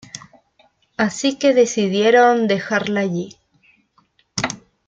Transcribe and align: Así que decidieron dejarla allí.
Así 0.97 1.37
que 1.37 1.53
decidieron 1.53 2.47
dejarla 2.47 3.01
allí. 3.01 3.37